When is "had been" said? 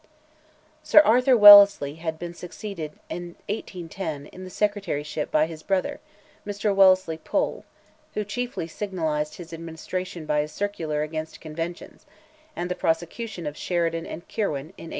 1.97-2.33